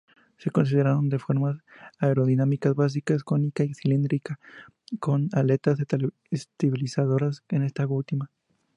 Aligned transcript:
Se 0.39 0.49
consideraron 0.49 1.09
dos 1.09 1.21
formas 1.21 1.57
aerodinámicas 1.99 2.73
básicas: 2.73 3.23
cónica 3.23 3.63
y 3.63 3.75
cilíndrica, 3.75 4.39
con 4.99 5.29
aletas 5.31 5.77
estabilizadoras 6.31 7.43
esta 7.51 7.85
última. 7.85 8.31